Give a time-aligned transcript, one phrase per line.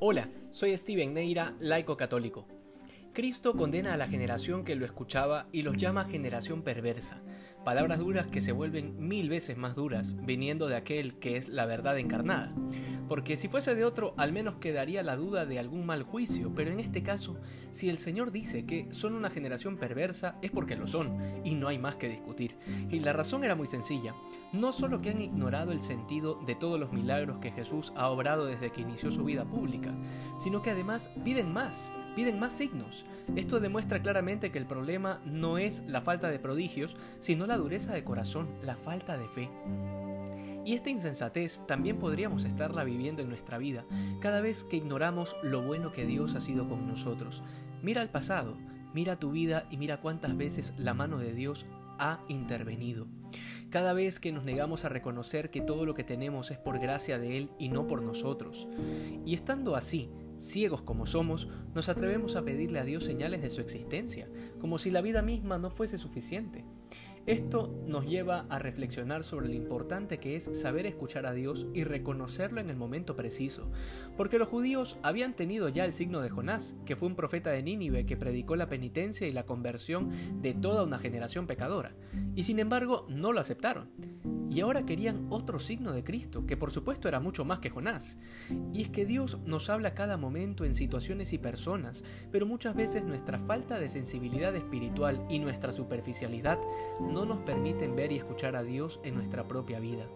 [0.00, 2.46] Hola, soy Steven Neira, laico católico.
[3.12, 7.20] Cristo condena a la generación que lo escuchaba y los llama generación perversa,
[7.64, 11.66] palabras duras que se vuelven mil veces más duras viniendo de aquel que es la
[11.66, 12.54] verdad encarnada.
[13.08, 16.70] Porque si fuese de otro, al menos quedaría la duda de algún mal juicio, pero
[16.70, 17.36] en este caso,
[17.70, 21.68] si el Señor dice que son una generación perversa, es porque lo son, y no
[21.68, 22.56] hay más que discutir.
[22.90, 24.14] Y la razón era muy sencilla,
[24.52, 28.44] no solo que han ignorado el sentido de todos los milagros que Jesús ha obrado
[28.44, 29.94] desde que inició su vida pública,
[30.38, 33.06] sino que además piden más, piden más signos.
[33.36, 37.92] Esto demuestra claramente que el problema no es la falta de prodigios, sino la dureza
[37.92, 39.50] de corazón, la falta de fe.
[40.68, 43.86] Y esta insensatez también podríamos estarla viviendo en nuestra vida
[44.20, 47.42] cada vez que ignoramos lo bueno que Dios ha sido con nosotros.
[47.82, 48.58] Mira al pasado,
[48.92, 51.64] mira tu vida y mira cuántas veces la mano de Dios
[51.98, 53.06] ha intervenido.
[53.70, 57.18] Cada vez que nos negamos a reconocer que todo lo que tenemos es por gracia
[57.18, 58.68] de Él y no por nosotros.
[59.24, 63.62] Y estando así, ciegos como somos, nos atrevemos a pedirle a Dios señales de su
[63.62, 64.28] existencia,
[64.60, 66.66] como si la vida misma no fuese suficiente.
[67.28, 71.84] Esto nos lleva a reflexionar sobre lo importante que es saber escuchar a Dios y
[71.84, 73.70] reconocerlo en el momento preciso,
[74.16, 77.62] porque los judíos habían tenido ya el signo de Jonás, que fue un profeta de
[77.62, 81.94] Nínive que predicó la penitencia y la conversión de toda una generación pecadora,
[82.34, 83.90] y sin embargo no lo aceptaron
[84.50, 88.18] y ahora querían otro signo de Cristo, que por supuesto era mucho más que Jonás.
[88.72, 93.04] Y es que Dios nos habla cada momento en situaciones y personas, pero muchas veces
[93.04, 96.58] nuestra falta de sensibilidad espiritual y nuestra superficialidad
[97.00, 100.08] no nos permiten ver y escuchar a Dios en nuestra propia vida.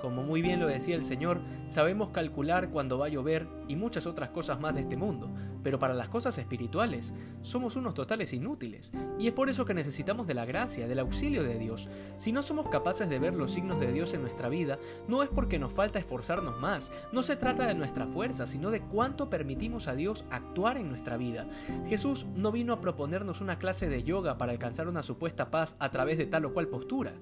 [0.00, 4.06] Como muy bien lo decía el Señor, sabemos calcular cuando va a llover y muchas
[4.06, 5.30] otras cosas más de este mundo,
[5.62, 10.26] pero para las cosas espirituales somos unos totales inútiles, y es por eso que necesitamos
[10.26, 11.88] de la gracia, del auxilio de Dios.
[12.16, 15.28] Si no somos capaces de ver los signos de Dios en nuestra vida, no es
[15.28, 19.88] porque nos falta esforzarnos más, no se trata de nuestra fuerza, sino de cuánto permitimos
[19.88, 21.46] a Dios actuar en nuestra vida.
[21.88, 25.90] Jesús no vino a proponernos una clase de yoga para alcanzar una supuesta paz a
[25.90, 27.14] través de tal o cual postura.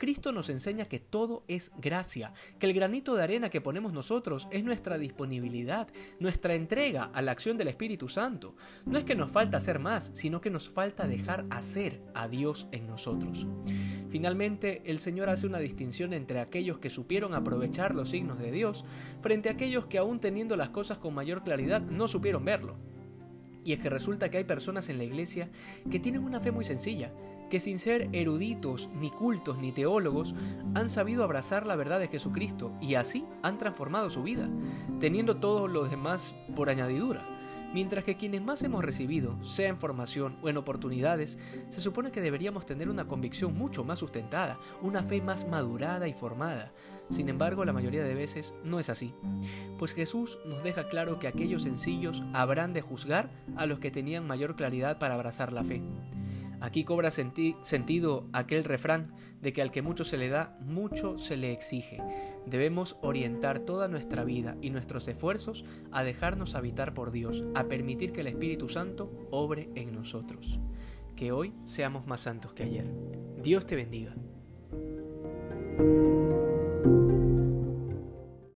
[0.00, 4.48] Cristo nos enseña que todo es gracia que el granito de arena que ponemos nosotros
[4.50, 5.88] es nuestra disponibilidad,
[6.18, 8.56] nuestra entrega a la acción del Espíritu Santo.
[8.86, 12.66] No es que nos falta hacer más, sino que nos falta dejar hacer a Dios
[12.72, 13.46] en nosotros.
[14.08, 18.86] Finalmente, el Señor hace una distinción entre aquellos que supieron aprovechar los signos de Dios
[19.20, 22.78] frente a aquellos que aún teniendo las cosas con mayor claridad no supieron verlo.
[23.66, 25.50] Y es que resulta que hay personas en la iglesia
[25.90, 27.12] que tienen una fe muy sencilla,
[27.50, 30.34] que sin ser eruditos, ni cultos, ni teólogos,
[30.74, 34.48] han sabido abrazar la verdad de Jesucristo y así han transformado su vida,
[35.00, 37.26] teniendo todos los demás por añadidura.
[37.72, 42.20] Mientras que quienes más hemos recibido, sea en formación o en oportunidades, se supone que
[42.20, 46.72] deberíamos tener una convicción mucho más sustentada, una fe más madurada y formada.
[47.10, 49.14] Sin embargo, la mayoría de veces no es así,
[49.78, 54.26] pues Jesús nos deja claro que aquellos sencillos habrán de juzgar a los que tenían
[54.26, 55.80] mayor claridad para abrazar la fe.
[56.60, 61.36] Aquí cobra sentido aquel refrán de que al que mucho se le da, mucho se
[61.36, 62.02] le exige.
[62.46, 68.12] Debemos orientar toda nuestra vida y nuestros esfuerzos a dejarnos habitar por Dios, a permitir
[68.12, 70.60] que el Espíritu Santo obre en nosotros.
[71.16, 72.86] Que hoy seamos más santos que ayer.
[73.42, 74.14] Dios te bendiga.